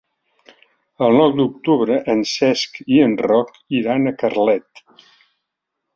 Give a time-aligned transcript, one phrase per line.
[1.07, 4.83] El nou d'octubre en Cesc i en Roc iran a Carlet.